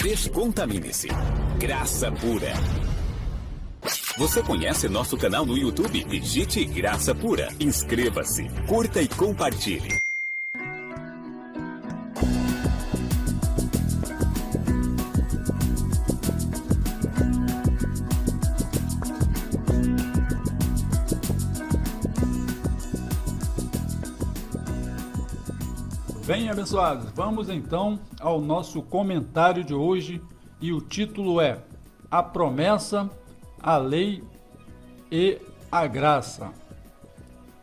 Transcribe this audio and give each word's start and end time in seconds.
Descontamine-se. 0.00 1.08
Graça 1.58 2.12
pura. 2.12 2.52
Você 4.16 4.40
conhece 4.42 4.88
nosso 4.88 5.16
canal 5.16 5.44
no 5.44 5.58
YouTube? 5.58 6.04
Digite 6.04 6.64
Graça 6.64 7.12
Pura. 7.14 7.48
Inscreva-se, 7.58 8.48
curta 8.68 9.02
e 9.02 9.08
compartilhe. 9.08 10.05
Bem, 26.26 26.50
abençoados, 26.50 27.12
vamos 27.12 27.48
então 27.48 28.00
ao 28.18 28.40
nosso 28.40 28.82
comentário 28.82 29.62
de 29.62 29.72
hoje 29.72 30.20
e 30.60 30.72
o 30.72 30.80
título 30.80 31.40
é 31.40 31.62
A 32.10 32.20
Promessa, 32.20 33.08
a 33.62 33.76
Lei 33.76 34.24
e 35.08 35.38
a 35.70 35.86
Graça. 35.86 36.50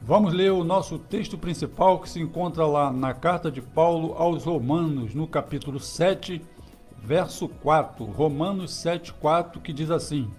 Vamos 0.02 0.34
ler 0.34 0.54
o 0.54 0.64
nosso 0.64 0.98
texto 0.98 1.38
principal 1.38 2.00
que 2.00 2.10
se 2.10 2.22
encontra 2.22 2.66
lá 2.66 2.90
na 2.90 3.14
carta 3.14 3.52
de 3.52 3.62
Paulo 3.62 4.14
aos 4.14 4.46
Romanos, 4.46 5.14
no 5.14 5.28
capítulo 5.28 5.78
7, 5.78 6.42
verso 7.00 7.50
4. 7.50 8.06
Romanos 8.06 8.74
7, 8.76 9.12
4, 9.16 9.60
que 9.60 9.74
diz 9.74 9.92
assim: 9.92 10.32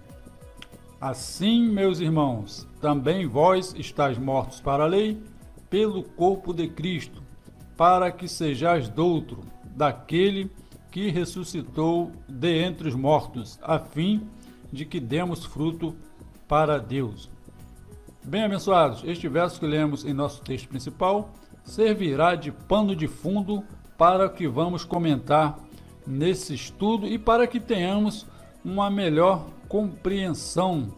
Assim, 0.99 1.63
meus 1.69 1.99
irmãos, 1.99 2.67
também 2.81 3.27
vós 3.27 3.75
estáis 3.77 4.17
mortos 4.17 4.59
para 4.59 4.85
a 4.85 4.87
lei, 4.87 5.21
pelo 5.69 6.01
corpo 6.01 6.55
de 6.55 6.67
Cristo 6.67 7.24
para 7.77 8.11
que 8.11 8.27
sejais 8.27 8.87
doutro 8.87 9.41
daquele 9.65 10.49
que 10.91 11.09
ressuscitou 11.09 12.11
de 12.27 12.63
entre 12.63 12.87
os 12.87 12.95
mortos, 12.95 13.59
a 13.61 13.77
fim 13.79 14.27
de 14.71 14.85
que 14.85 14.99
demos 14.99 15.43
fruto 15.43 15.95
para 16.47 16.77
Deus. 16.77 17.29
Bem 18.23 18.43
abençoados, 18.43 19.03
este 19.05 19.27
verso 19.27 19.59
que 19.59 19.67
lemos 19.67 20.05
em 20.05 20.13
nosso 20.13 20.41
texto 20.41 20.69
principal 20.69 21.29
servirá 21.63 22.35
de 22.35 22.51
pano 22.51 22.95
de 22.95 23.07
fundo 23.07 23.63
para 23.97 24.29
que 24.29 24.47
vamos 24.47 24.83
comentar 24.85 25.59
nesse 26.07 26.53
estudo 26.53 27.07
e 27.07 27.17
para 27.17 27.45
que 27.47 27.59
tenhamos 27.59 28.25
uma 28.63 28.89
melhor 28.89 29.47
compreensão 29.67 30.93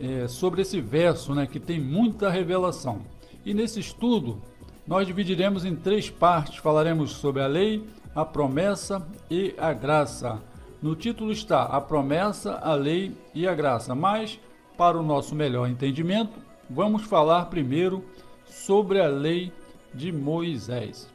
é, 0.00 0.26
sobre 0.28 0.62
esse 0.62 0.80
verso, 0.80 1.34
né, 1.34 1.46
que 1.46 1.60
tem 1.60 1.80
muita 1.80 2.30
revelação. 2.30 3.02
E 3.44 3.54
nesse 3.54 3.80
estudo 3.80 4.42
nós 4.86 5.06
dividiremos 5.06 5.64
em 5.64 5.74
três 5.74 6.08
partes. 6.08 6.56
Falaremos 6.56 7.12
sobre 7.12 7.42
a 7.42 7.46
lei, 7.46 7.84
a 8.14 8.24
promessa 8.24 9.06
e 9.30 9.54
a 9.58 9.72
graça. 9.72 10.40
No 10.80 10.94
título 10.94 11.32
está 11.32 11.64
a 11.64 11.80
promessa, 11.80 12.54
a 12.58 12.74
lei 12.74 13.16
e 13.34 13.48
a 13.48 13.54
graça. 13.54 13.94
Mas, 13.94 14.38
para 14.76 14.98
o 14.98 15.02
nosso 15.02 15.34
melhor 15.34 15.68
entendimento, 15.68 16.38
vamos 16.70 17.02
falar 17.02 17.46
primeiro 17.46 18.04
sobre 18.46 19.00
a 19.00 19.08
lei 19.08 19.52
de 19.92 20.12
Moisés. 20.12 21.08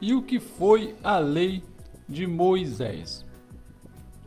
E 0.00 0.14
o 0.14 0.22
que 0.22 0.40
foi 0.40 0.96
a 1.04 1.18
lei 1.18 1.62
de 2.08 2.26
Moisés? 2.26 3.24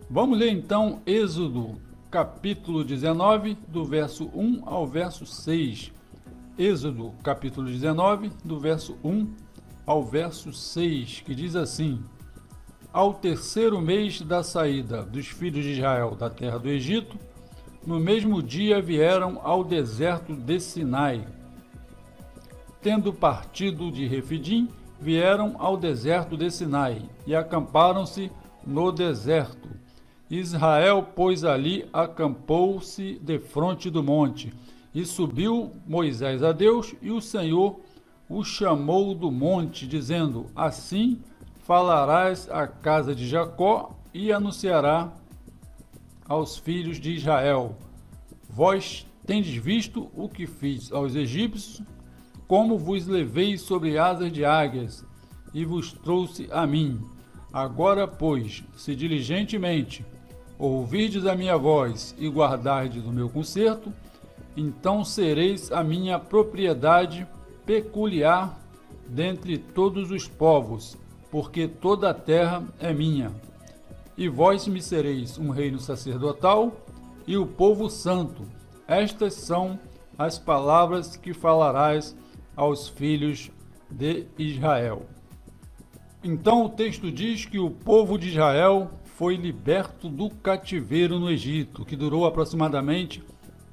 Vamos 0.09 0.37
ler 0.37 0.51
então 0.51 1.01
Êxodo, 1.05 1.75
capítulo 2.09 2.83
19, 2.83 3.57
do 3.67 3.83
verso 3.83 4.29
1 4.33 4.61
ao 4.65 4.87
verso 4.87 5.25
6. 5.25 5.91
Êxodo, 6.57 7.13
capítulo 7.21 7.67
19, 7.67 8.31
do 8.41 8.57
verso 8.57 8.97
1 9.03 9.27
ao 9.85 10.01
verso 10.01 10.53
6, 10.53 11.19
que 11.25 11.35
diz 11.35 11.53
assim: 11.53 12.01
Ao 12.93 13.13
terceiro 13.13 13.81
mês 13.81 14.21
da 14.21 14.41
saída 14.41 15.03
dos 15.03 15.27
filhos 15.27 15.65
de 15.65 15.73
Israel 15.73 16.15
da 16.15 16.29
terra 16.29 16.57
do 16.57 16.69
Egito, 16.69 17.19
no 17.85 17.99
mesmo 17.99 18.41
dia 18.41 18.81
vieram 18.81 19.41
ao 19.43 19.65
deserto 19.65 20.33
de 20.33 20.57
Sinai. 20.61 21.27
Tendo 22.81 23.11
partido 23.11 23.91
de 23.91 24.07
Refidim, 24.07 24.69
vieram 24.97 25.57
ao 25.59 25.75
deserto 25.75 26.37
de 26.37 26.49
Sinai 26.49 27.01
e 27.27 27.35
acamparam-se 27.35 28.31
no 28.65 28.93
deserto. 28.93 29.69
Israel, 30.29 31.05
pois, 31.13 31.43
ali 31.43 31.85
acampou-se 31.91 33.19
defronte 33.21 33.89
do 33.89 34.01
monte 34.01 34.53
e 34.95 35.05
subiu 35.05 35.73
Moisés 35.85 36.41
a 36.41 36.53
Deus, 36.53 36.95
e 37.01 37.11
o 37.11 37.19
Senhor 37.19 37.81
o 38.29 38.45
chamou 38.45 39.13
do 39.13 39.29
monte, 39.29 39.85
dizendo: 39.85 40.45
Assim 40.55 41.19
falarás 41.65 42.49
à 42.49 42.65
casa 42.65 43.13
de 43.13 43.27
Jacó 43.27 43.93
e 44.13 44.31
anunciará 44.31 45.11
aos 46.25 46.57
filhos 46.57 46.97
de 46.97 47.11
Israel: 47.11 47.75
Vós 48.49 49.05
tendes 49.27 49.53
visto 49.53 50.09
o 50.15 50.29
que 50.29 50.47
fiz 50.47 50.93
aos 50.93 51.13
egípcios, 51.13 51.81
como 52.47 52.77
vos 52.77 53.05
levei 53.05 53.57
sobre 53.57 53.97
asas 53.97 54.31
de 54.31 54.45
águias 54.45 55.05
e 55.53 55.65
vos 55.65 55.91
trouxe 55.91 56.47
a 56.51 56.65
mim. 56.65 57.01
Agora, 57.51 58.07
pois, 58.07 58.63
se 58.77 58.95
diligentemente 58.95 60.05
ouvirdes 60.57 61.25
a 61.25 61.35
minha 61.35 61.57
voz 61.57 62.15
e 62.17 62.29
guardardes 62.29 63.03
o 63.03 63.11
meu 63.11 63.29
conserto, 63.29 63.91
então 64.55 65.03
sereis 65.03 65.71
a 65.71 65.83
minha 65.83 66.19
propriedade 66.19 67.27
peculiar 67.65 68.59
dentre 69.07 69.57
todos 69.57 70.11
os 70.11 70.27
povos, 70.27 70.97
porque 71.29 71.67
toda 71.67 72.09
a 72.09 72.13
terra 72.13 72.63
é 72.79 72.93
minha. 72.93 73.31
E 74.17 74.29
vós 74.29 74.67
me 74.67 74.81
sereis 74.81 75.37
um 75.37 75.49
reino 75.49 75.79
sacerdotal 75.79 76.75
e 77.27 77.37
o 77.37 77.45
povo 77.45 77.89
santo. 77.89 78.43
Estas 78.87 79.33
são 79.33 79.79
as 80.17 80.39
palavras 80.39 81.17
que 81.17 81.33
falarás 81.33 82.15
aos 82.55 82.87
filhos 82.87 83.51
de 83.89 84.25
Israel. 84.37 85.05
Então 86.23 86.65
o 86.65 86.69
texto 86.69 87.11
diz 87.11 87.45
que 87.45 87.59
o 87.59 87.69
povo 87.69 88.17
de 88.17 88.29
Israel 88.29 88.89
foi 89.03 89.35
liberto 89.35 90.09
do 90.09 90.29
cativeiro 90.29 91.19
no 91.19 91.29
Egito, 91.29 91.85
que 91.85 91.95
durou 91.95 92.25
aproximadamente 92.25 93.23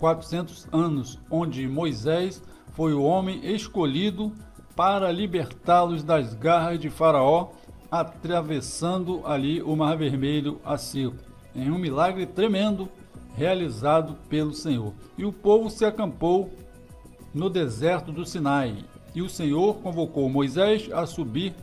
400 0.02 0.66
anos, 0.72 1.16
onde 1.30 1.68
Moisés 1.68 2.42
foi 2.72 2.92
o 2.92 3.04
homem 3.04 3.38
escolhido 3.44 4.32
para 4.74 5.12
libertá-los 5.12 6.02
das 6.02 6.34
garras 6.34 6.80
de 6.80 6.90
Faraó, 6.90 7.50
atravessando 7.88 9.24
ali 9.24 9.62
o 9.62 9.76
Mar 9.76 9.96
Vermelho 9.96 10.60
a 10.64 10.76
seco, 10.76 11.14
em 11.54 11.70
um 11.70 11.78
milagre 11.78 12.26
tremendo 12.26 12.88
realizado 13.36 14.16
pelo 14.28 14.52
Senhor. 14.52 14.92
E 15.16 15.24
o 15.24 15.32
povo 15.32 15.70
se 15.70 15.84
acampou 15.84 16.50
no 17.32 17.48
deserto 17.48 18.10
do 18.10 18.26
Sinai, 18.26 18.78
e 19.14 19.22
o 19.22 19.28
Senhor 19.28 19.76
convocou 19.76 20.28
Moisés 20.28 20.90
a 20.92 21.06
subir 21.06 21.54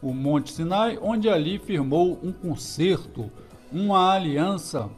o 0.00 0.14
Monte 0.14 0.52
Sinai, 0.52 0.96
onde 1.02 1.28
ali 1.28 1.58
firmou 1.58 2.20
um 2.22 2.30
concerto, 2.30 3.28
uma 3.72 4.12
aliança 4.12 4.88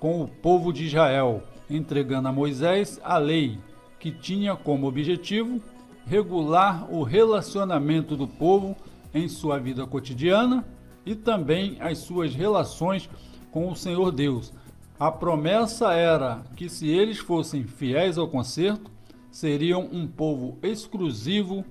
com 0.00 0.22
o 0.22 0.28
povo 0.28 0.72
de 0.72 0.86
Israel 0.86 1.42
entregando 1.68 2.28
a 2.28 2.32
Moisés 2.32 3.00
a 3.02 3.18
lei, 3.18 3.58
que 3.98 4.10
tinha 4.10 4.56
como 4.56 4.86
objetivo 4.86 5.60
regular 6.06 6.86
o 6.90 7.02
relacionamento 7.02 8.16
do 8.16 8.26
povo 8.26 8.76
em 9.12 9.28
sua 9.28 9.58
vida 9.58 9.86
cotidiana 9.86 10.64
e 11.04 11.14
também 11.14 11.76
as 11.80 11.98
suas 11.98 12.34
relações 12.34 13.08
com 13.50 13.70
o 13.70 13.76
Senhor 13.76 14.10
Deus. 14.10 14.52
A 14.98 15.12
promessa 15.12 15.92
era 15.92 16.42
que, 16.56 16.68
se 16.68 16.88
eles 16.88 17.18
fossem 17.18 17.64
fiéis 17.64 18.18
ao 18.18 18.26
concerto, 18.26 18.90
seriam 19.30 19.88
um 19.92 20.06
povo 20.06 20.58
exclusivo 20.62 21.64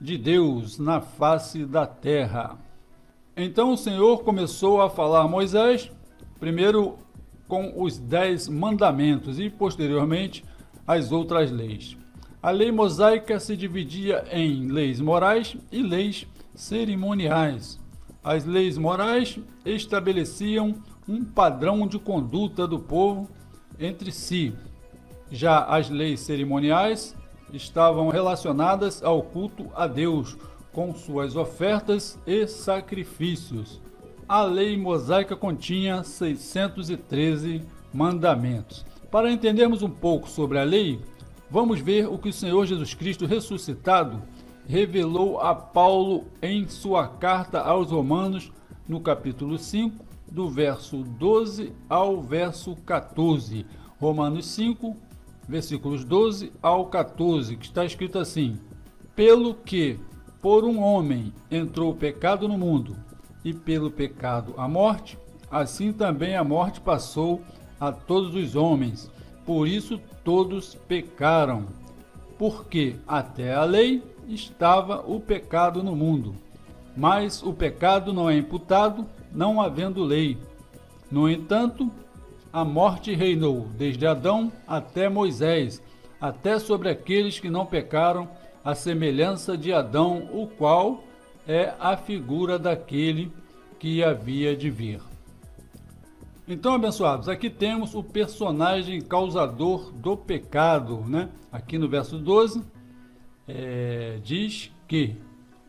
de 0.00 0.18
Deus 0.18 0.78
na 0.78 1.00
face 1.00 1.64
da 1.64 1.86
terra. 1.86 2.58
Então 3.36 3.72
o 3.72 3.78
Senhor 3.78 4.22
começou 4.24 4.82
a 4.82 4.90
falar 4.90 5.22
a 5.22 5.28
Moisés, 5.28 5.90
primeiro 6.38 6.98
com 7.52 7.74
os 7.76 7.98
dez 7.98 8.48
mandamentos 8.48 9.38
e, 9.38 9.50
posteriormente, 9.50 10.42
as 10.86 11.12
outras 11.12 11.50
leis. 11.50 11.98
A 12.42 12.50
lei 12.50 12.72
mosaica 12.72 13.38
se 13.38 13.54
dividia 13.54 14.24
em 14.32 14.68
leis 14.68 14.98
morais 15.02 15.54
e 15.70 15.82
leis 15.82 16.26
cerimoniais. 16.54 17.78
As 18.24 18.46
leis 18.46 18.78
morais 18.78 19.38
estabeleciam 19.66 20.76
um 21.06 21.22
padrão 21.22 21.86
de 21.86 21.98
conduta 21.98 22.66
do 22.66 22.78
povo 22.78 23.28
entre 23.78 24.10
si. 24.10 24.54
Já 25.30 25.62
as 25.62 25.90
leis 25.90 26.20
cerimoniais 26.20 27.14
estavam 27.52 28.08
relacionadas 28.08 29.02
ao 29.02 29.22
culto 29.22 29.70
a 29.74 29.86
Deus, 29.86 30.38
com 30.72 30.94
suas 30.94 31.36
ofertas 31.36 32.18
e 32.26 32.46
sacrifícios 32.46 33.78
a 34.32 34.44
lei 34.44 34.78
mosaica 34.78 35.36
continha 35.36 36.02
613 36.02 37.60
mandamentos. 37.92 38.82
Para 39.10 39.30
entendermos 39.30 39.82
um 39.82 39.90
pouco 39.90 40.26
sobre 40.26 40.58
a 40.58 40.64
lei, 40.64 40.98
vamos 41.50 41.80
ver 41.80 42.06
o 42.06 42.16
que 42.16 42.30
o 42.30 42.32
Senhor 42.32 42.64
Jesus 42.64 42.94
Cristo 42.94 43.26
ressuscitado 43.26 44.22
revelou 44.66 45.38
a 45.38 45.54
Paulo 45.54 46.24
em 46.40 46.66
sua 46.66 47.06
carta 47.08 47.60
aos 47.60 47.90
Romanos, 47.90 48.50
no 48.88 49.02
capítulo 49.02 49.58
5, 49.58 50.02
do 50.30 50.48
verso 50.48 51.02
12 51.02 51.70
ao 51.86 52.22
verso 52.22 52.74
14. 52.86 53.66
Romanos 54.00 54.46
5, 54.46 54.96
versículos 55.46 56.06
12 56.06 56.54
ao 56.62 56.86
14, 56.86 57.54
que 57.58 57.66
está 57.66 57.84
escrito 57.84 58.18
assim: 58.18 58.58
Pelo 59.14 59.52
que 59.52 60.00
por 60.40 60.64
um 60.64 60.80
homem 60.80 61.34
entrou 61.50 61.92
o 61.92 61.96
pecado 61.96 62.48
no 62.48 62.56
mundo, 62.56 62.96
e 63.44 63.52
pelo 63.52 63.90
pecado 63.90 64.54
a 64.56 64.68
morte, 64.68 65.18
assim 65.50 65.92
também 65.92 66.36
a 66.36 66.44
morte 66.44 66.80
passou 66.80 67.42
a 67.78 67.90
todos 67.90 68.34
os 68.34 68.54
homens. 68.54 69.10
Por 69.44 69.66
isso 69.66 70.00
todos 70.24 70.74
pecaram. 70.74 71.66
Porque 72.38 72.96
até 73.06 73.54
a 73.54 73.64
lei 73.64 74.02
estava 74.28 75.04
o 75.06 75.20
pecado 75.20 75.82
no 75.82 75.94
mundo. 75.94 76.34
Mas 76.96 77.42
o 77.42 77.52
pecado 77.52 78.12
não 78.12 78.28
é 78.28 78.36
imputado, 78.36 79.06
não 79.32 79.60
havendo 79.60 80.02
lei. 80.02 80.38
No 81.10 81.28
entanto, 81.28 81.90
a 82.52 82.64
morte 82.64 83.14
reinou 83.14 83.66
desde 83.76 84.06
Adão 84.06 84.52
até 84.66 85.08
Moisés, 85.08 85.82
até 86.20 86.58
sobre 86.58 86.88
aqueles 86.88 87.40
que 87.40 87.50
não 87.50 87.66
pecaram, 87.66 88.28
a 88.64 88.74
semelhança 88.74 89.56
de 89.56 89.72
Adão, 89.72 90.28
o 90.32 90.46
qual 90.46 91.02
é 91.46 91.74
a 91.78 91.96
figura 91.96 92.58
daquele 92.58 93.32
que 93.78 94.02
havia 94.02 94.56
de 94.56 94.70
vir. 94.70 95.00
Então, 96.46 96.74
abençoados, 96.74 97.28
aqui 97.28 97.48
temos 97.48 97.94
o 97.94 98.02
personagem 98.02 99.00
causador 99.00 99.92
do 99.92 100.16
pecado, 100.16 101.04
né? 101.08 101.28
Aqui 101.50 101.78
no 101.78 101.88
verso 101.88 102.18
12, 102.18 102.62
é, 103.46 104.18
diz 104.22 104.70
que 104.88 105.16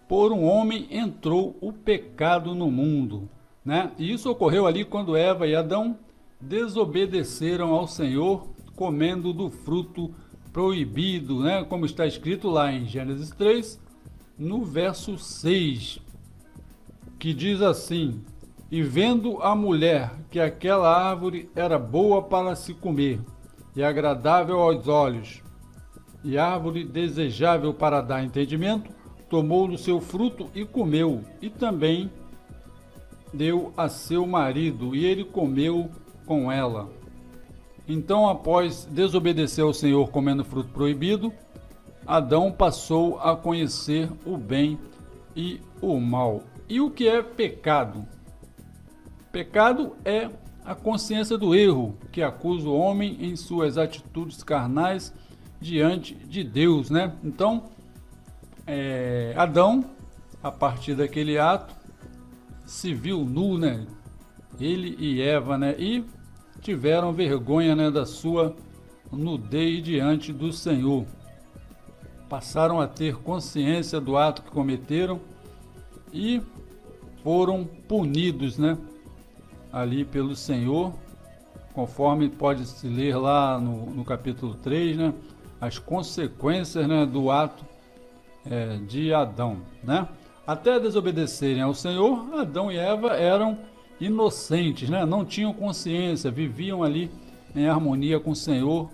por 0.07 0.31
um 0.31 0.43
homem 0.43 0.87
entrou 0.91 1.57
o 1.61 1.71
pecado 1.71 2.53
no 2.53 2.69
mundo. 2.69 3.29
Né? 3.63 3.91
E 3.97 4.11
isso 4.11 4.29
ocorreu 4.29 4.67
ali 4.67 4.83
quando 4.83 5.15
Eva 5.15 5.47
e 5.47 5.55
Adão 5.55 5.97
desobedeceram 6.39 7.73
ao 7.73 7.87
Senhor, 7.87 8.47
comendo 8.75 9.31
do 9.31 9.49
fruto 9.49 10.13
proibido, 10.51 11.41
né? 11.41 11.63
como 11.63 11.85
está 11.85 12.05
escrito 12.05 12.49
lá 12.49 12.71
em 12.71 12.85
Gênesis 12.85 13.29
3, 13.31 13.81
no 14.38 14.63
verso 14.63 15.18
6, 15.18 16.00
que 17.19 17.33
diz 17.33 17.62
assim: 17.62 18.21
E 18.71 18.81
vendo 18.81 19.41
a 19.41 19.56
mulher 19.56 20.12
que 20.30 20.39
aquela 20.39 20.89
árvore 20.89 21.50
era 21.56 21.77
boa 21.77 22.21
para 22.21 22.56
se 22.56 22.74
comer, 22.74 23.19
e 23.75 23.83
agradável 23.83 24.59
aos 24.59 24.88
olhos, 24.88 25.41
e 26.24 26.38
árvore 26.38 26.83
desejável 26.83 27.74
para 27.74 28.01
dar 28.01 28.24
entendimento, 28.24 28.91
tomou 29.30 29.68
do 29.68 29.77
seu 29.77 30.00
fruto 30.00 30.50
e 30.53 30.65
comeu, 30.65 31.24
e 31.41 31.50
também 31.50 32.12
deu 33.33 33.74
a 33.75 33.89
seu 33.89 34.25
marido, 34.27 34.95
e 34.95 35.06
ele 35.06 35.24
comeu 35.24 35.89
com 36.25 36.51
ela. 36.51 36.89
Então, 37.88 38.29
após 38.29 38.86
desobedecer 38.86 39.63
ao 39.63 39.74
Senhor 39.74 40.09
comendo 40.09 40.45
fruto 40.45 40.69
proibido, 40.69 41.33
Adão 42.05 42.51
passou 42.51 43.19
a 43.19 43.35
conhecer 43.35 44.09
o 44.25 44.38
bem 44.38 44.77
e 45.35 45.61
o 45.81 46.00
mal. 46.00 46.44
E 46.67 46.79
o 46.81 46.89
que 46.89 47.07
é 47.07 47.21
pecado? 47.21 48.05
Pecado 49.31 49.95
é 50.05 50.29
a 50.65 50.75
consciência 50.75 51.38
do 51.38 51.53
erro 51.53 51.97
que 52.11 52.21
acusa 52.21 52.67
o 52.67 52.75
homem 52.75 53.17
em 53.19 53.35
suas 53.35 53.77
atitudes 53.77 54.44
carnais 54.44 55.13
diante 55.59 56.13
de 56.13 56.44
Deus, 56.44 56.89
né? 56.89 57.13
Então, 57.23 57.63
é, 58.67 59.33
Adão, 59.35 59.85
a 60.41 60.51
partir 60.51 60.95
daquele 60.95 61.38
ato, 61.38 61.75
se 62.65 62.94
viu 62.94 63.25
nu, 63.25 63.57
né? 63.57 63.85
Ele 64.59 64.95
e 65.00 65.21
Eva, 65.21 65.57
né? 65.57 65.75
E 65.77 66.03
tiveram 66.61 67.11
vergonha, 67.11 67.75
né, 67.75 67.91
da 67.91 68.05
sua 68.05 68.55
nudez 69.11 69.83
diante 69.83 70.31
do 70.31 70.51
Senhor. 70.53 71.05
Passaram 72.33 72.81
a 72.81 72.88
ter 72.88 73.18
consciência 73.18 74.01
do 74.01 74.18
ato 74.18 74.41
que 74.41 74.50
cometeram 74.50 75.21
e 76.12 76.41
foram 77.24 77.63
punidos, 77.63 78.57
né? 78.57 78.75
Ali 79.71 80.03
pelo 80.03 80.35
Senhor, 80.35 80.91
conforme 81.75 82.30
pode 82.30 82.65
se 82.65 82.88
ler 82.88 83.18
lá 83.18 83.59
no, 83.59 83.85
no 83.85 84.03
capítulo 84.03 84.56
3, 84.56 84.97
né? 84.97 85.13
as 85.62 85.77
consequências 85.77 86.88
né, 86.88 87.06
do 87.06 87.30
ato 87.30 87.63
é, 88.50 88.77
de 88.77 89.13
Adão. 89.13 89.57
Né? 89.83 90.07
Até 90.47 90.79
desobedecerem 90.79 91.62
ao 91.62 91.75
Senhor, 91.75 92.33
Adão 92.33 92.71
e 92.71 92.77
Eva 92.77 93.09
eram 93.09 93.59
inocentes, 94.01 94.89
né? 94.89 95.06
não 95.06 95.24
tinham 95.24 95.53
consciência, 95.53 96.31
viviam 96.31 96.81
ali 96.81 97.12
em 97.56 97.68
harmonia 97.68 98.19
com 98.19 98.31
o 98.31 98.36
Senhor 98.36 98.89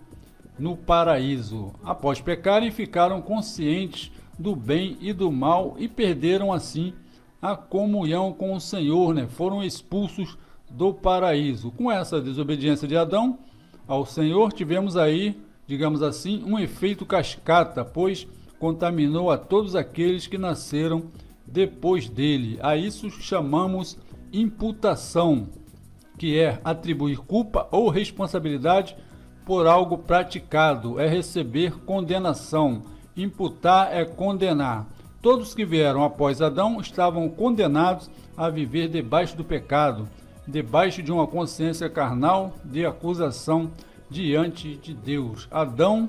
no 0.59 0.75
paraíso. 0.75 1.73
Após 1.83 2.19
pecarem, 2.21 2.71
ficaram 2.71 3.21
conscientes 3.21 4.11
do 4.38 4.56
bem 4.56 4.97
e 5.00 5.13
do 5.13 5.31
mal 5.31 5.75
e 5.77 5.88
perderam 5.88 6.51
assim 6.51 6.94
a 7.41 7.56
comunhão 7.56 8.33
com 8.33 8.53
o 8.53 8.59
Senhor, 8.59 9.13
né? 9.13 9.27
foram 9.27 9.63
expulsos 9.63 10.38
do 10.69 10.94
paraíso. 10.94 11.71
Com 11.71 11.91
essa 11.91 12.21
desobediência 12.21 12.88
de 12.88 12.97
Adão 12.97 13.39
ao 13.88 14.06
Senhor, 14.06 14.51
tivemos 14.51 14.97
aí 14.97 15.35
digamos 15.69 16.01
assim, 16.01 16.44
um 16.47 16.57
efeito 16.57 17.06
cascata, 17.06 17.85
pois 17.85 18.27
contaminou 18.57 19.29
a 19.29 19.38
todos 19.38 19.75
aqueles 19.75 20.25
que 20.25 20.35
nasceram 20.35 21.11
depois 21.45 22.09
dele. 22.09 22.57
A 22.59 22.75
isso 22.75 23.11
chamamos 23.11 23.95
imputação, 24.33 25.47
que 26.17 26.39
é 26.39 26.59
atribuir 26.63 27.19
culpa 27.19 27.67
ou 27.71 27.88
responsabilidade 27.88 28.97
por 29.49 29.65
algo 29.65 29.97
praticado, 29.97 30.99
é 30.99 31.07
receber 31.07 31.73
condenação. 31.83 32.83
Imputar 33.17 33.91
é 33.91 34.05
condenar. 34.05 34.85
Todos 35.23 35.55
que 35.55 35.65
vieram 35.65 36.03
após 36.03 36.39
Adão 36.39 36.79
estavam 36.79 37.27
condenados 37.27 38.11
a 38.37 38.47
viver 38.47 38.87
debaixo 38.89 39.35
do 39.35 39.43
pecado, 39.43 40.07
debaixo 40.47 41.01
de 41.01 41.11
uma 41.11 41.25
consciência 41.25 41.89
carnal 41.89 42.53
de 42.63 42.85
acusação 42.85 43.71
diante 44.07 44.75
de 44.75 44.94
Deus. 44.94 45.47
Adão 45.49 46.07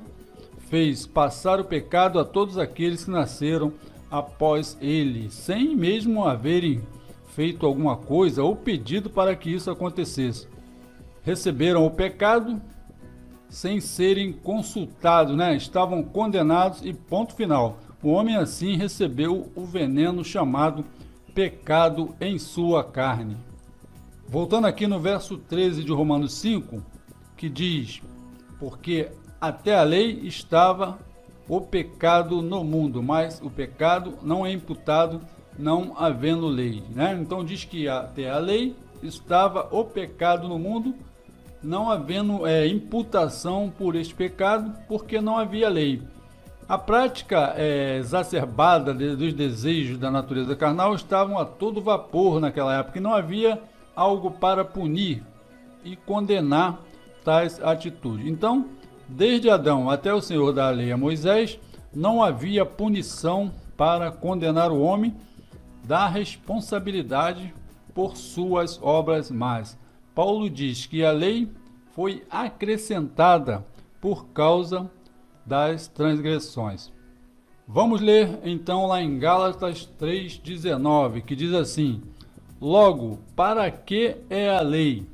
fez 0.69 1.07
passar 1.07 1.59
o 1.59 1.65
pecado 1.65 2.19
a 2.19 2.27
todos 2.27 2.59
aqueles 2.59 3.07
que 3.07 3.11
nasceram 3.11 3.73
após 4.11 4.77
ele, 4.83 5.31
sem 5.31 5.75
mesmo 5.75 6.29
haverem 6.29 6.83
feito 7.29 7.65
alguma 7.65 7.97
coisa 7.97 8.45
ou 8.45 8.55
pedido 8.55 9.09
para 9.09 9.35
que 9.35 9.49
isso 9.49 9.71
acontecesse. 9.71 10.47
Receberam 11.23 11.87
o 11.87 11.91
pecado 11.91 12.61
sem 13.51 13.81
serem 13.81 14.33
consultados, 14.33 15.37
né? 15.37 15.55
Estavam 15.57 16.03
condenados 16.03 16.81
e 16.83 16.95
ponto 16.95 17.35
final. 17.35 17.79
O 18.03 18.11
homem 18.11 18.37
assim 18.37 18.77
recebeu 18.77 19.51
o 19.55 19.65
veneno 19.67 20.25
chamado 20.25 20.85
pecado 21.35 22.15
em 22.21 22.39
sua 22.39 22.83
carne. 22.83 23.37
Voltando 24.27 24.67
aqui 24.67 24.87
no 24.87 25.01
verso 25.01 25.37
13 25.37 25.85
de 25.85 25.93
Romanos 25.93 26.33
5, 26.35 26.83
que 27.37 27.49
diz: 27.49 28.01
Porque 28.59 29.11
até 29.41 29.77
a 29.77 29.83
lei 29.83 30.21
estava 30.23 30.99
o 31.49 31.61
pecado 31.61 32.41
no 32.41 32.63
mundo, 32.63 33.03
mas 33.03 33.41
o 33.43 33.51
pecado 33.51 34.15
não 34.23 34.47
é 34.47 34.53
imputado 34.53 35.21
não 35.59 35.95
havendo 35.97 36.47
lei. 36.47 36.83
Né? 36.95 37.19
Então 37.21 37.45
diz 37.45 37.65
que 37.65 37.89
até 37.89 38.31
a 38.31 38.39
lei 38.39 38.77
estava 39.03 39.69
o 39.71 39.85
pecado 39.85 40.49
no 40.49 40.59
mundo, 40.59 40.95
não 41.63 41.91
havendo 41.91 42.47
é, 42.47 42.67
imputação 42.67 43.73
por 43.77 43.95
este 43.95 44.15
pecado, 44.15 44.73
porque 44.89 45.21
não 45.21 45.37
havia 45.37 45.69
lei. 45.69 46.03
A 46.69 46.79
prática 46.79 47.55
é, 47.57 47.99
exacerbada 47.99 48.95
de, 48.95 49.17
dos 49.17 49.35
desejos 49.35 49.99
da 49.99 50.11
natureza 50.11 50.55
carnal 50.55 50.95
estavam 50.95 51.39
a 51.39 51.45
todo 51.45 51.83
vapor 51.83 52.41
naquela 52.41 52.79
época, 52.79 52.99
e 52.99 53.03
não 53.03 53.15
havia 53.15 53.61
algo 53.95 54.31
para 54.31 54.65
punir 54.65 55.23
e 55.85 55.97
condenar 55.97 56.81
tais 57.25 57.63
atitudes. 57.63 58.27
Então, 58.27 58.67
desde 59.09 59.51
Adão 59.51 59.91
até 59.91 60.15
o 60.15 60.21
Senhor 60.21 60.53
da 60.53 60.71
lei 60.71 60.93
a 60.93 60.97
Moisés, 60.97 61.59
não 61.93 62.23
havia 62.23 62.65
punição 62.65 63.51
para 63.77 64.11
condenar 64.11 64.71
o 64.71 64.81
homem 64.81 65.15
da 65.85 66.07
responsabilidade 66.07 67.53
por 67.95 68.17
suas 68.17 68.79
obras 68.83 69.31
más. 69.31 69.77
Paulo 70.15 70.49
diz 70.51 70.87
que 70.87 71.05
a 71.05 71.13
lei 71.13 71.49
foi 71.93 72.25
acrescentada 72.31 73.65
por 74.01 74.27
causa 74.29 74.91
das 75.45 75.89
transgressões. 75.89 76.93
Vamos 77.67 78.01
ler 78.01 78.41
então 78.45 78.87
lá 78.87 79.01
em 79.03 79.19
Gálatas 79.19 79.89
3,19, 80.01 81.23
que 81.23 81.37
diz 81.37 81.53
assim: 81.53 82.03
Logo, 82.61 83.19
para 83.35 83.71
que 83.71 84.17
é 84.29 84.51
a 84.51 84.61
lei? 84.61 85.07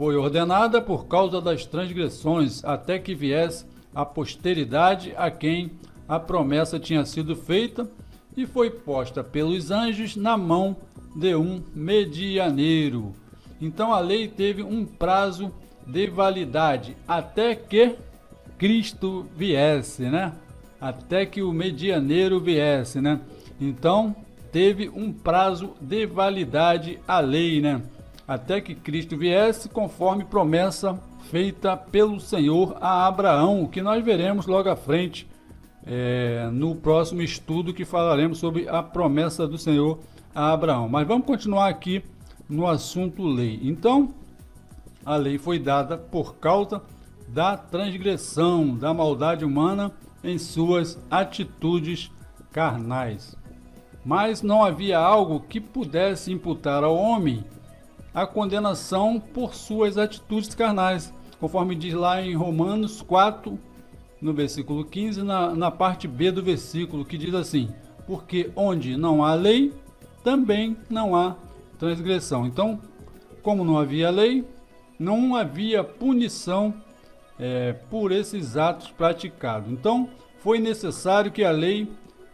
foi 0.00 0.16
ordenada 0.16 0.80
por 0.80 1.08
causa 1.08 1.42
das 1.42 1.66
transgressões, 1.66 2.64
até 2.64 2.98
que 2.98 3.14
viesse 3.14 3.66
a 3.94 4.02
posteridade 4.02 5.12
a 5.14 5.30
quem 5.30 5.72
a 6.08 6.18
promessa 6.18 6.80
tinha 6.80 7.04
sido 7.04 7.36
feita, 7.36 7.86
e 8.34 8.46
foi 8.46 8.70
posta 8.70 9.22
pelos 9.22 9.70
anjos 9.70 10.16
na 10.16 10.38
mão 10.38 10.74
de 11.14 11.36
um 11.36 11.62
medianeiro. 11.74 13.12
Então 13.60 13.92
a 13.92 14.00
lei 14.00 14.26
teve 14.26 14.62
um 14.62 14.84
prazo 14.86 15.52
de 15.86 16.06
validade 16.06 16.96
até 17.06 17.54
que 17.54 17.96
Cristo 18.56 19.26
viesse, 19.36 20.02
né? 20.02 20.32
Até 20.80 21.26
que 21.26 21.42
o 21.42 21.52
medianeiro 21.52 22.40
viesse, 22.40 23.00
né? 23.00 23.20
Então 23.60 24.14
teve 24.50 24.88
um 24.88 25.12
prazo 25.12 25.74
de 25.80 26.06
validade 26.06 26.98
a 27.06 27.20
lei, 27.20 27.60
né? 27.60 27.82
Até 28.26 28.60
que 28.60 28.74
Cristo 28.74 29.16
viesse, 29.16 29.68
conforme 29.68 30.24
promessa 30.24 30.98
feita 31.30 31.76
pelo 31.76 32.20
Senhor 32.20 32.76
a 32.80 33.06
Abraão, 33.06 33.66
que 33.66 33.82
nós 33.82 34.04
veremos 34.04 34.46
logo 34.46 34.68
à 34.68 34.76
frente 34.76 35.28
é, 35.86 36.48
no 36.52 36.74
próximo 36.74 37.22
estudo 37.22 37.74
que 37.74 37.84
falaremos 37.84 38.38
sobre 38.38 38.68
a 38.68 38.82
promessa 38.82 39.46
do 39.46 39.58
Senhor 39.58 39.98
a 40.34 40.52
Abraão. 40.52 40.88
Mas 40.88 41.06
vamos 41.06 41.26
continuar 41.26 41.68
aqui 41.68 42.02
no 42.50 42.66
assunto 42.66 43.24
lei. 43.24 43.60
Então, 43.62 44.12
a 45.06 45.14
lei 45.16 45.38
foi 45.38 45.58
dada 45.58 45.96
por 45.96 46.34
causa 46.34 46.82
da 47.28 47.56
transgressão, 47.56 48.76
da 48.76 48.92
maldade 48.92 49.44
humana 49.44 49.92
em 50.22 50.36
suas 50.36 50.98
atitudes 51.08 52.10
carnais. 52.50 53.36
Mas 54.04 54.42
não 54.42 54.64
havia 54.64 54.98
algo 54.98 55.40
que 55.40 55.60
pudesse 55.60 56.32
imputar 56.32 56.82
ao 56.82 56.96
homem 56.96 57.44
a 58.12 58.26
condenação 58.26 59.20
por 59.20 59.54
suas 59.54 59.96
atitudes 59.96 60.54
carnais, 60.54 61.14
conforme 61.38 61.76
diz 61.76 61.94
lá 61.94 62.20
em 62.20 62.34
Romanos 62.34 63.00
4, 63.00 63.56
no 64.20 64.34
versículo 64.34 64.84
15, 64.84 65.22
na, 65.22 65.54
na 65.54 65.70
parte 65.70 66.08
B 66.08 66.32
do 66.32 66.42
versículo, 66.42 67.04
que 67.04 67.16
diz 67.16 67.32
assim: 67.32 67.70
Porque 68.06 68.50
onde 68.56 68.96
não 68.96 69.24
há 69.24 69.34
lei, 69.34 69.72
também 70.24 70.76
não 70.90 71.14
há 71.14 71.36
transgressão. 71.80 72.46
Então, 72.46 72.78
como 73.42 73.64
não 73.64 73.78
havia 73.78 74.10
lei, 74.10 74.44
não 74.98 75.34
havia 75.34 75.82
punição 75.82 76.74
é, 77.38 77.72
por 77.72 78.12
esses 78.12 78.58
atos 78.58 78.90
praticados. 78.90 79.72
Então, 79.72 80.10
foi 80.38 80.58
necessário 80.58 81.32
que 81.32 81.42
a 81.42 81.50
lei 81.50 81.90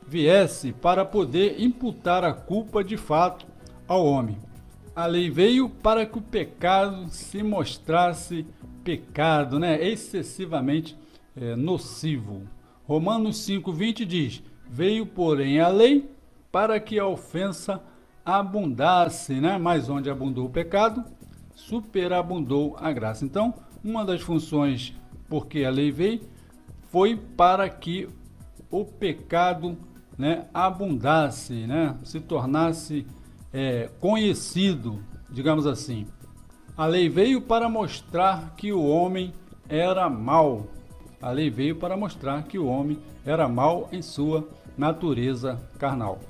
viesse 0.06 0.72
para 0.72 1.04
poder 1.04 1.60
imputar 1.60 2.24
a 2.24 2.34
culpa 2.34 2.82
de 2.82 2.96
fato 2.96 3.46
ao 3.86 4.04
homem. 4.04 4.36
A 4.94 5.06
lei 5.06 5.30
veio 5.30 5.68
para 5.68 6.04
que 6.04 6.18
o 6.18 6.22
pecado 6.22 7.08
se 7.10 7.42
mostrasse 7.42 8.44
pecado, 8.82 9.58
né? 9.58 9.80
excessivamente 9.86 10.96
é, 11.36 11.54
nocivo. 11.54 12.42
Romanos 12.84 13.46
5,20 13.46 14.04
diz: 14.04 14.42
Veio, 14.68 15.06
porém, 15.06 15.60
a 15.60 15.68
lei 15.68 16.08
para 16.50 16.80
que 16.80 16.98
a 16.98 17.06
ofensa 17.06 17.82
abundasse, 18.26 19.40
né? 19.40 19.56
mas 19.56 19.88
onde 19.88 20.10
abundou 20.10 20.46
o 20.46 20.50
pecado, 20.50 21.04
superabundou 21.54 22.76
a 22.80 22.90
graça. 22.90 23.24
Então, 23.24 23.54
uma 23.84 24.04
das 24.04 24.20
funções 24.20 24.92
porque 25.28 25.64
a 25.64 25.70
lei 25.70 25.92
veio 25.92 26.20
foi 26.88 27.16
para 27.16 27.68
que 27.68 28.08
o 28.70 28.84
pecado 28.84 29.78
né, 30.18 30.46
abundasse, 30.52 31.66
né, 31.66 31.96
se 32.02 32.18
tornasse 32.18 33.06
é, 33.52 33.88
conhecido, 34.00 35.02
digamos 35.30 35.66
assim. 35.66 36.06
A 36.76 36.86
lei 36.86 37.08
veio 37.08 37.40
para 37.40 37.68
mostrar 37.68 38.54
que 38.56 38.72
o 38.72 38.84
homem 38.84 39.32
era 39.68 40.10
mau, 40.10 40.66
a 41.22 41.30
lei 41.30 41.48
veio 41.48 41.76
para 41.76 41.96
mostrar 41.96 42.42
que 42.44 42.58
o 42.58 42.66
homem 42.66 42.98
era 43.24 43.48
mau 43.48 43.88
em 43.92 44.02
sua 44.02 44.48
natureza 44.76 45.60
carnal. 45.78 46.20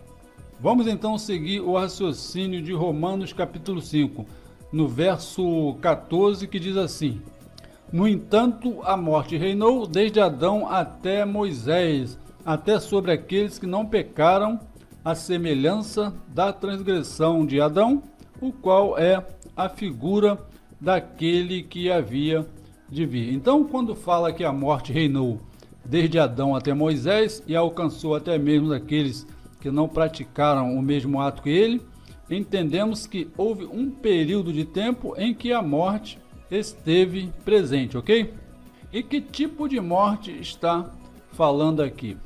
Vamos 0.58 0.86
então 0.86 1.18
seguir 1.18 1.60
o 1.60 1.76
raciocínio 1.76 2.62
de 2.62 2.72
Romanos 2.72 3.30
capítulo 3.30 3.82
5, 3.82 4.25
no 4.72 4.88
verso 4.88 5.76
14, 5.82 6.48
que 6.48 6.58
diz 6.58 6.78
assim: 6.78 7.20
No 7.92 8.08
entanto, 8.08 8.80
a 8.82 8.96
morte 8.96 9.36
reinou 9.36 9.86
desde 9.86 10.18
Adão 10.18 10.66
até 10.66 11.26
Moisés, 11.26 12.18
até 12.42 12.80
sobre 12.80 13.12
aqueles 13.12 13.58
que 13.58 13.66
não 13.66 13.84
pecaram, 13.84 14.58
a 15.04 15.14
semelhança 15.14 16.14
da 16.28 16.54
transgressão 16.54 17.44
de 17.44 17.60
Adão, 17.60 18.02
o 18.40 18.50
qual 18.50 18.98
é 18.98 19.22
a 19.54 19.68
figura 19.68 20.38
daquele 20.80 21.62
que 21.62 21.92
havia 21.92 22.46
de 22.88 23.04
vir. 23.04 23.30
Então, 23.34 23.62
quando 23.62 23.94
fala 23.94 24.32
que 24.32 24.42
a 24.42 24.52
morte 24.52 24.90
reinou 24.90 25.38
desde 25.84 26.18
Adão 26.18 26.56
até 26.56 26.72
Moisés 26.72 27.42
e 27.46 27.54
alcançou 27.54 28.14
até 28.14 28.38
mesmo 28.38 28.72
aqueles 28.72 29.26
que 29.60 29.70
não 29.70 29.88
praticaram 29.88 30.76
o 30.76 30.82
mesmo 30.82 31.20
ato 31.20 31.42
que 31.42 31.50
ele, 31.50 31.82
entendemos 32.30 33.06
que 33.06 33.28
houve 33.36 33.64
um 33.64 33.90
período 33.90 34.52
de 34.52 34.64
tempo 34.64 35.14
em 35.16 35.32
que 35.32 35.52
a 35.52 35.62
morte 35.62 36.18
esteve 36.50 37.32
presente, 37.44 37.96
ok? 37.96 38.32
E 38.92 39.02
que 39.02 39.20
tipo 39.20 39.68
de 39.68 39.80
morte 39.80 40.30
está 40.32 40.90
falando 41.32 41.82
aqui? 41.82 42.16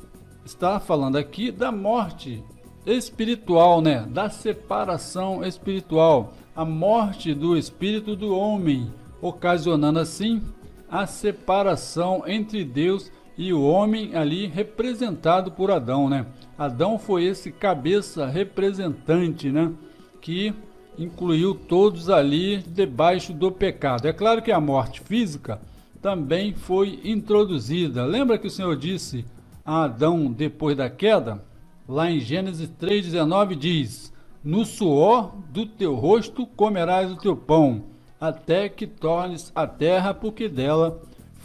Está 0.44 0.80
falando 0.80 1.16
aqui 1.16 1.50
da 1.50 1.72
morte 1.72 2.42
espiritual, 2.86 3.80
né? 3.80 4.06
Da 4.08 4.30
separação 4.30 5.44
espiritual, 5.44 6.34
a 6.54 6.64
morte 6.64 7.34
do 7.34 7.56
espírito 7.56 8.16
do 8.16 8.34
homem, 8.36 8.92
ocasionando 9.20 9.98
assim 9.98 10.42
a 10.90 11.06
separação 11.06 12.24
entre 12.26 12.64
Deus 12.64 13.10
e 13.40 13.54
o 13.54 13.62
homem 13.62 14.14
ali 14.14 14.46
representado 14.46 15.50
por 15.50 15.70
Adão, 15.70 16.10
né? 16.10 16.26
Adão 16.58 16.98
foi 16.98 17.24
esse 17.24 17.50
cabeça 17.50 18.26
representante, 18.26 19.50
né? 19.50 19.72
Que 20.20 20.52
incluiu 20.98 21.54
todos 21.54 22.10
ali 22.10 22.58
debaixo 22.58 23.32
do 23.32 23.50
pecado. 23.50 24.06
É 24.06 24.12
claro 24.12 24.42
que 24.42 24.52
a 24.52 24.60
morte 24.60 25.00
física 25.00 25.58
também 26.02 26.52
foi 26.52 27.00
introduzida. 27.02 28.04
Lembra 28.04 28.36
que 28.36 28.46
o 28.46 28.50
Senhor 28.50 28.76
disse 28.76 29.24
a 29.64 29.84
Adão 29.84 30.30
depois 30.30 30.76
da 30.76 30.90
queda? 30.90 31.42
Lá 31.88 32.10
em 32.10 32.20
Gênesis 32.20 32.70
3,19 32.78 33.54
diz: 33.54 34.12
No 34.44 34.66
suor 34.66 35.34
do 35.48 35.64
teu 35.64 35.94
rosto 35.94 36.46
comerás 36.46 37.10
o 37.10 37.16
teu 37.16 37.34
pão 37.34 37.84
até 38.20 38.68
que 38.68 38.86
tornes 38.86 39.50
a 39.54 39.66
terra, 39.66 40.12
porque 40.12 40.46
dela 40.46 41.00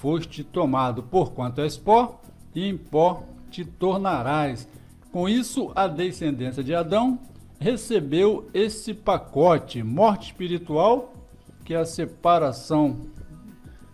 foste 0.06 0.44
tomado, 0.44 1.02
porquanto 1.02 1.62
és 1.62 1.78
pó, 1.78 2.22
e 2.54 2.64
em 2.64 2.78
pó 2.78 3.24
te 3.50 3.66
tornarás. 3.66 4.70
Com 5.12 5.28
isso, 5.28 5.72
a 5.74 5.88
descendência 5.88 6.64
de 6.64 6.76
Adão 6.76 7.18
recebeu 7.60 8.48
esse 8.54 8.94
pacote: 8.94 9.82
morte 9.82 10.28
espiritual, 10.28 11.12
que 11.64 11.74
é 11.74 11.78
a 11.78 11.86
separação 11.86 12.98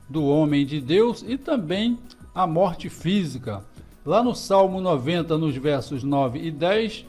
do 0.09 0.25
homem 0.25 0.65
de 0.65 0.81
Deus, 0.81 1.23
e 1.25 1.37
também 1.37 1.97
a 2.35 2.45
morte 2.45 2.89
física. 2.89 3.63
Lá 4.05 4.21
no 4.21 4.35
Salmo 4.35 4.81
90, 4.81 5.37
nos 5.37 5.55
versos 5.55 6.03
9 6.03 6.39
e 6.39 6.51
10, 6.51 7.05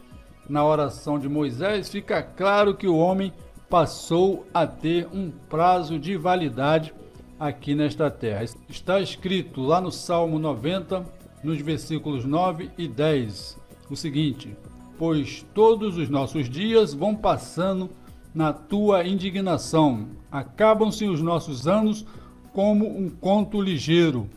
na 0.48 0.64
oração 0.64 1.18
de 1.18 1.28
Moisés, 1.28 1.88
fica 1.88 2.22
claro 2.22 2.76
que 2.76 2.86
o 2.86 2.96
homem 2.96 3.32
passou 3.68 4.46
a 4.54 4.64
ter 4.64 5.08
um 5.12 5.32
prazo 5.48 5.98
de 5.98 6.16
validade 6.16 6.94
aqui 7.42 7.74
nesta 7.74 8.08
terra. 8.08 8.44
Está 8.68 9.00
escrito 9.00 9.62
lá 9.62 9.80
no 9.80 9.90
Salmo 9.90 10.38
90, 10.38 11.04
nos 11.42 11.60
versículos 11.60 12.24
9 12.24 12.70
e 12.78 12.86
10, 12.86 13.58
o 13.90 13.96
seguinte: 13.96 14.56
Pois 14.96 15.44
todos 15.52 15.96
os 15.96 16.08
nossos 16.08 16.48
dias 16.48 16.94
vão 16.94 17.16
passando 17.16 17.90
na 18.32 18.52
tua 18.52 19.04
indignação, 19.04 20.06
acabam-se 20.30 21.04
os 21.06 21.20
nossos 21.20 21.66
anos 21.66 22.06
como 22.52 22.86
um 22.86 23.10
conto 23.10 23.60
ligeiro. 23.60 24.30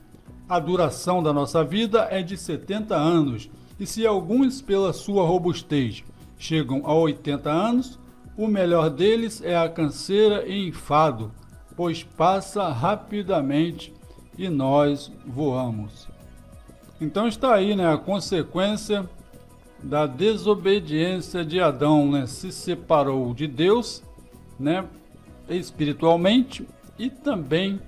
A 0.50 0.60
duração 0.60 1.22
da 1.22 1.32
nossa 1.32 1.64
vida 1.64 2.08
é 2.10 2.24
de 2.24 2.36
70 2.36 2.96
anos, 2.96 3.50
e 3.80 3.86
se 3.86 4.06
alguns, 4.06 4.62
pela 4.62 4.92
sua 4.94 5.24
robustez, 5.24 6.04
chegam 6.40 6.82
a 6.86 6.94
80 6.94 7.52
anos, 7.52 8.00
o 8.36 8.48
melhor 8.48 8.90
deles 8.90 9.44
é 9.44 9.56
a 9.56 9.70
canseira 9.70 10.46
e 10.48 10.68
enfado, 10.68 11.32
pois 11.76 12.04
passa 12.04 12.70
rapidamente 12.70 13.94
e 14.38 14.50
nós 14.50 15.12
voamos. 15.26 16.08
Então 17.00 17.28
está 17.28 17.54
aí 17.54 17.76
né, 17.76 17.92
a 17.92 17.98
consequência 17.98 19.08
da 19.82 20.08
desobediência 20.08 21.44
de 21.44 21.60
Adão, 21.60 22.12
né? 22.12 22.26
Se 22.26 22.52
separou 22.52 23.34
de 23.34 23.48
Deus, 23.48 24.02
né, 24.60 24.86
espiritualmente 25.50 26.68
e 26.98 27.10
também 27.10 27.80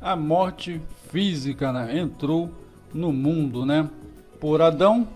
a 0.00 0.16
morte 0.16 0.80
física, 1.10 1.72
né, 1.72 1.98
entrou 1.98 2.50
no 2.92 3.12
mundo, 3.12 3.64
né? 3.64 3.88
Por 4.40 4.60
Adão, 4.60 5.08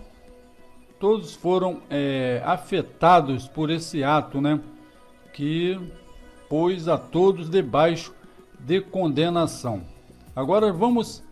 todos 0.99 1.35
foram 1.35 1.81
é, 1.89 2.41
afetados 2.45 3.47
por 3.47 3.69
esse 3.69 4.03
ato, 4.03 4.41
né? 4.41 4.59
que 5.33 5.79
pôs 6.49 6.87
a 6.87 6.97
todos 6.97 7.49
debaixo 7.49 8.13
de 8.65 8.81
condenação. 8.81 9.81
Agora 10.35 10.71
vamos 10.71 11.23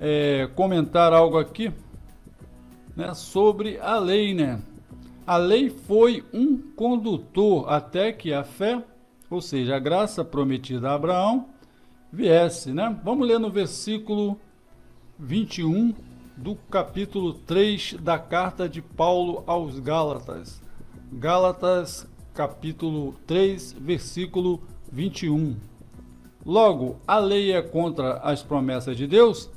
é, 0.00 0.48
comentar 0.54 1.12
algo 1.12 1.38
aqui 1.38 1.72
né, 2.96 3.14
sobre 3.14 3.78
a 3.80 3.98
lei, 3.98 4.34
né? 4.34 4.60
A 5.26 5.36
lei 5.36 5.70
foi 5.70 6.24
um 6.32 6.56
condutor 6.56 7.70
até 7.70 8.12
que 8.12 8.32
a 8.32 8.44
fé 8.44 8.82
ou 9.30 9.40
seja, 9.40 9.76
a 9.76 9.78
graça 9.78 10.24
prometida 10.24 10.90
a 10.90 10.94
Abraão, 10.94 11.46
viesse, 12.10 12.72
né? 12.72 12.98
Vamos 13.04 13.28
ler 13.28 13.38
no 13.38 13.50
versículo 13.50 14.38
21 15.18 15.94
do 16.36 16.54
capítulo 16.70 17.34
3 17.34 17.96
da 18.00 18.18
carta 18.18 18.68
de 18.68 18.80
Paulo 18.80 19.42
aos 19.46 19.78
Gálatas. 19.78 20.62
Gálatas, 21.12 22.08
capítulo 22.32 23.14
3, 23.26 23.72
versículo 23.72 24.62
21. 24.90 25.56
Logo, 26.48 26.96
a 27.06 27.18
lei 27.18 27.52
é 27.52 27.60
contra 27.60 28.14
as 28.20 28.42
promessas 28.42 28.96
de 28.96 29.06
Deus? 29.06 29.50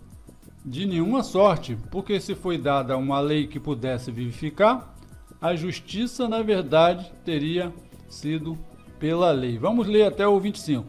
De 0.66 0.86
nenhuma 0.86 1.24
sorte, 1.24 1.78
porque 1.90 2.20
se 2.20 2.36
foi 2.36 2.58
dada 2.58 2.98
uma 2.98 3.22
lei 3.22 3.48
que 3.48 3.62
pudesse 3.62 4.12
vivificar, 4.12 4.94
a 5.40 5.56
justiça, 5.56 6.28
na 6.28 6.42
verdade, 6.42 7.10
teria 7.24 7.74
sido 8.10 8.58
pela 9.00 9.32
lei. 9.32 9.58
Vamos 9.58 9.88
ler 9.88 10.04
até 10.04 10.28
o 10.28 10.38
25. 10.38 10.86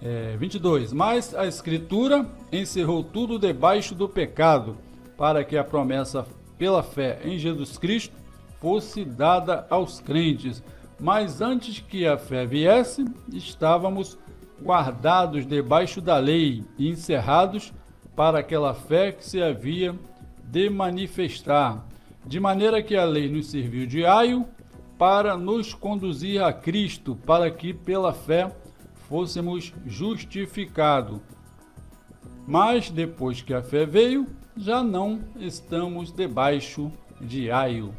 É, 0.00 0.34
22. 0.38 0.94
Mas 0.94 1.34
a 1.34 1.46
Escritura 1.46 2.26
encerrou 2.50 3.04
tudo 3.04 3.38
debaixo 3.38 3.94
do 3.94 4.08
pecado, 4.08 4.78
para 5.14 5.44
que 5.44 5.58
a 5.58 5.62
promessa 5.62 6.24
pela 6.56 6.82
fé 6.82 7.20
em 7.22 7.38
Jesus 7.38 7.76
Cristo 7.76 8.16
fosse 8.58 9.04
dada 9.04 9.66
aos 9.68 10.00
crentes. 10.00 10.62
Mas 10.98 11.42
antes 11.42 11.80
que 11.80 12.06
a 12.06 12.16
fé 12.16 12.46
viesse, 12.46 13.04
estávamos 13.30 14.16
guardados 14.62 15.46
debaixo 15.46 16.00
da 16.00 16.18
lei 16.18 16.64
e 16.76 16.88
encerrados 16.88 17.72
para 18.16 18.40
aquela 18.40 18.74
fé 18.74 19.12
que 19.12 19.24
se 19.24 19.42
havia 19.42 19.94
de 20.42 20.68
manifestar, 20.68 21.86
de 22.26 22.40
maneira 22.40 22.82
que 22.82 22.96
a 22.96 23.04
lei 23.04 23.28
nos 23.30 23.50
serviu 23.50 23.86
de 23.86 24.04
aio 24.04 24.46
para 24.98 25.36
nos 25.36 25.72
conduzir 25.72 26.42
a 26.42 26.52
Cristo, 26.52 27.16
para 27.24 27.50
que 27.50 27.72
pela 27.72 28.12
fé 28.12 28.50
fôssemos 29.08 29.72
justificados. 29.86 31.20
Mas 32.46 32.90
depois 32.90 33.40
que 33.40 33.54
a 33.54 33.62
fé 33.62 33.86
veio, 33.86 34.26
já 34.56 34.82
não 34.82 35.20
estamos 35.36 36.10
debaixo 36.10 36.90
de 37.20 37.50
aio. 37.50 37.94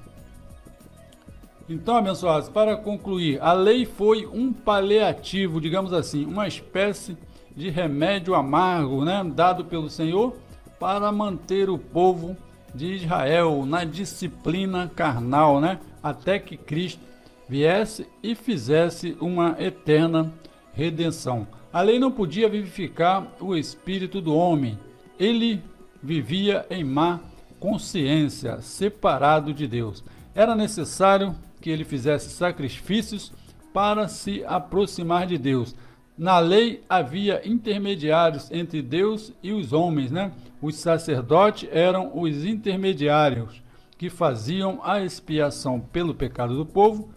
Então, 1.70 1.96
abençoados, 1.98 2.50
para 2.50 2.76
concluir, 2.76 3.40
a 3.40 3.54
lei 3.54 3.86
foi 3.86 4.26
um 4.26 4.52
paliativo, 4.52 5.62
digamos 5.62 5.94
assim, 5.94 6.26
uma 6.26 6.48
espécie 6.48 7.16
de 7.56 7.70
remédio 7.70 8.34
amargo, 8.34 9.06
né, 9.06 9.24
dado 9.36 9.64
pelo 9.64 9.88
Senhor 9.88 10.36
para 10.80 11.12
manter 11.12 11.70
o 11.70 11.78
povo 11.78 12.36
de 12.74 12.96
Israel 12.96 13.68
na 13.68 13.84
disciplina 13.84 14.92
carnal, 14.96 15.62
né, 15.62 15.80
até 16.02 16.40
que 16.40 16.58
Cristo 16.58 17.02
viesse 17.48 18.08
e 18.24 18.34
fizesse 18.34 19.16
uma 19.22 19.56
eterna 19.60 20.34
redenção. 20.74 21.48
A 21.72 21.84
lei 21.84 22.00
não 22.00 22.12
podia 22.12 22.50
vivificar 22.50 23.28
o 23.40 23.56
espírito 23.56 24.20
do 24.20 24.34
homem. 24.34 24.80
Ele 25.20 25.62
vivia 26.02 26.66
em 26.68 26.84
má 26.84 27.20
consciência, 27.60 28.60
separado 28.60 29.54
de 29.54 29.68
Deus. 29.68 30.04
Era 30.34 30.56
necessário 30.56 31.36
que 31.62 31.70
ele 31.70 31.84
fizesse 31.84 32.30
sacrifícios 32.30 33.32
para 33.74 34.08
se 34.08 34.44
aproximar 34.46 35.28
de 35.28 35.38
Deus. 35.38 35.76
Na 36.18 36.40
lei 36.40 36.84
havia 36.90 37.48
intermediários 37.48 38.52
entre 38.52 38.82
Deus 38.82 39.32
e 39.42 39.54
os 39.54 39.72
homens, 39.72 40.12
né? 40.12 40.32
Os 40.62 40.76
sacerdotes 40.76 41.70
eram 41.72 42.12
os 42.14 42.44
intermediários 42.44 43.64
que 43.98 44.10
faziam 44.10 44.80
a 44.84 45.02
expiação 45.02 45.80
pelo 45.80 46.14
pecado 46.14 46.56
do 46.56 46.66
povo 46.66 47.10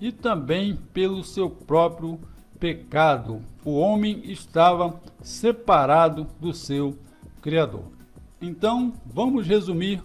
e 0.00 0.10
também 0.12 0.76
pelo 0.92 1.22
seu 1.22 1.48
próprio 1.48 2.18
pecado. 2.58 3.42
O 3.64 3.78
homem 3.78 4.22
estava 4.24 5.00
separado 5.22 6.26
do 6.38 6.52
seu 6.52 6.98
Criador. 7.40 7.84
Então, 8.40 8.92
vamos 9.06 9.46
resumir 9.46 10.02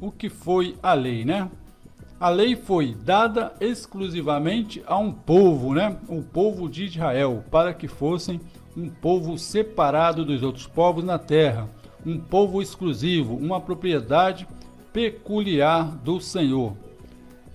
o 0.00 0.10
que 0.10 0.28
foi 0.28 0.76
a 0.82 0.94
lei, 0.94 1.24
né? 1.24 1.50
A 2.20 2.28
lei 2.28 2.54
foi 2.54 2.94
dada 2.94 3.54
exclusivamente 3.62 4.82
a 4.86 4.98
um 4.98 5.10
povo, 5.10 5.72
né? 5.72 5.96
O 6.06 6.20
povo 6.22 6.68
de 6.68 6.84
Israel, 6.84 7.42
para 7.50 7.72
que 7.72 7.88
fossem 7.88 8.38
um 8.76 8.90
povo 8.90 9.38
separado 9.38 10.22
dos 10.22 10.42
outros 10.42 10.66
povos 10.66 11.02
na 11.02 11.18
terra, 11.18 11.66
um 12.04 12.18
povo 12.18 12.60
exclusivo, 12.60 13.34
uma 13.36 13.58
propriedade 13.58 14.46
peculiar 14.92 15.96
do 16.04 16.20
Senhor. 16.20 16.76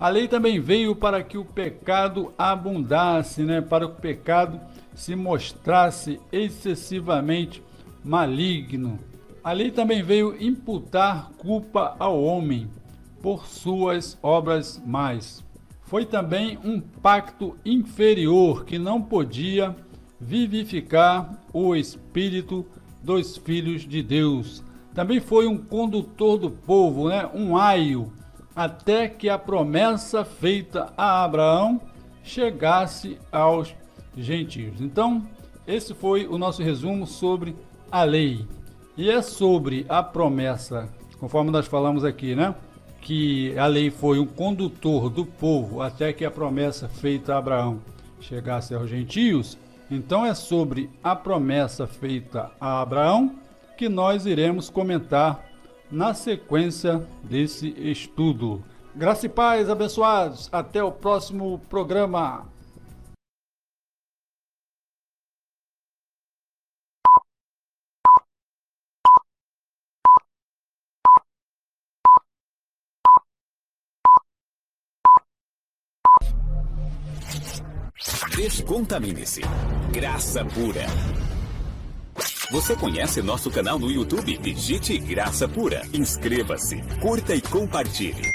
A 0.00 0.08
lei 0.08 0.26
também 0.26 0.58
veio 0.58 0.96
para 0.96 1.22
que 1.22 1.38
o 1.38 1.44
pecado 1.44 2.34
abundasse, 2.36 3.44
né? 3.44 3.60
Para 3.60 3.86
que 3.86 3.92
o 3.92 4.00
pecado 4.00 4.60
se 4.96 5.14
mostrasse 5.14 6.18
excessivamente 6.32 7.62
maligno. 8.04 8.98
A 9.44 9.52
lei 9.52 9.70
também 9.70 10.02
veio 10.02 10.36
imputar 10.42 11.30
culpa 11.38 11.94
ao 12.00 12.20
homem 12.20 12.68
por 13.26 13.44
suas 13.48 14.16
obras 14.22 14.80
mais. 14.86 15.44
Foi 15.82 16.06
também 16.06 16.60
um 16.62 16.80
pacto 16.80 17.56
inferior 17.64 18.64
que 18.64 18.78
não 18.78 19.02
podia 19.02 19.74
vivificar 20.20 21.36
o 21.52 21.74
espírito 21.74 22.64
dos 23.02 23.36
filhos 23.36 23.82
de 23.82 24.00
Deus. 24.00 24.62
Também 24.94 25.18
foi 25.18 25.48
um 25.48 25.58
condutor 25.58 26.38
do 26.38 26.52
povo, 26.52 27.08
né? 27.08 27.28
um 27.34 27.56
aio, 27.56 28.12
até 28.54 29.08
que 29.08 29.28
a 29.28 29.36
promessa 29.36 30.24
feita 30.24 30.92
a 30.96 31.24
Abraão 31.24 31.80
chegasse 32.22 33.18
aos 33.32 33.74
gentios. 34.16 34.80
Então, 34.80 35.26
esse 35.66 35.94
foi 35.94 36.28
o 36.28 36.38
nosso 36.38 36.62
resumo 36.62 37.08
sobre 37.08 37.56
a 37.90 38.04
lei. 38.04 38.46
E 38.96 39.10
é 39.10 39.20
sobre 39.20 39.84
a 39.88 40.00
promessa, 40.00 40.88
conforme 41.18 41.50
nós 41.50 41.66
falamos 41.66 42.04
aqui, 42.04 42.36
né? 42.36 42.54
Que 43.06 43.56
a 43.56 43.68
lei 43.68 43.88
foi 43.88 44.18
um 44.18 44.26
condutor 44.26 45.08
do 45.08 45.24
povo 45.24 45.80
até 45.80 46.12
que 46.12 46.24
a 46.24 46.30
promessa 46.30 46.88
feita 46.88 47.34
a 47.34 47.38
Abraão 47.38 47.78
chegasse 48.20 48.74
aos 48.74 48.90
gentios, 48.90 49.56
então 49.88 50.26
é 50.26 50.34
sobre 50.34 50.90
a 51.04 51.14
promessa 51.14 51.86
feita 51.86 52.50
a 52.60 52.80
Abraão 52.80 53.36
que 53.78 53.88
nós 53.88 54.26
iremos 54.26 54.68
comentar 54.68 55.46
na 55.88 56.14
sequência 56.14 57.00
desse 57.22 57.68
estudo. 57.78 58.60
Graça 58.92 59.26
e 59.26 59.28
paz, 59.28 59.70
abençoados. 59.70 60.48
Até 60.50 60.82
o 60.82 60.90
próximo 60.90 61.60
programa. 61.70 62.55
Descontamine-se. 78.36 79.40
Graça 79.90 80.44
pura. 80.44 80.84
Você 82.50 82.76
conhece 82.76 83.22
nosso 83.22 83.50
canal 83.50 83.78
no 83.78 83.90
YouTube? 83.90 84.36
Digite 84.36 84.98
Graça 84.98 85.48
Pura. 85.48 85.82
Inscreva-se, 85.90 86.82
curta 87.00 87.34
e 87.34 87.40
compartilhe. 87.40 88.34